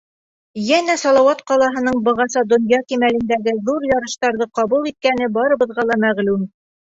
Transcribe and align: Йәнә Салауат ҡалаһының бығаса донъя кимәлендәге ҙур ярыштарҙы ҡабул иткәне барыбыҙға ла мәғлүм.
Йәнә 0.59 0.93
Салауат 1.01 1.43
ҡалаһының 1.51 1.99
бығаса 2.07 2.43
донъя 2.53 2.79
кимәлендәге 2.93 3.53
ҙур 3.69 3.85
ярыштарҙы 3.91 4.49
ҡабул 4.61 4.89
иткәне 4.93 5.29
барыбыҙға 5.39 5.89
ла 5.91 5.99
мәғлүм. 6.07 6.43